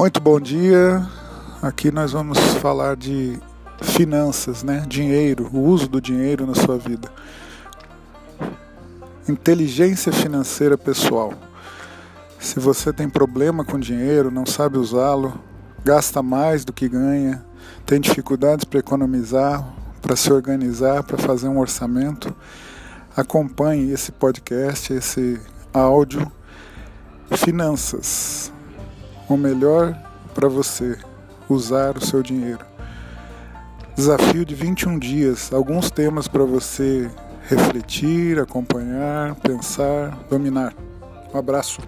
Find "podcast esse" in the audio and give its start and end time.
24.12-25.38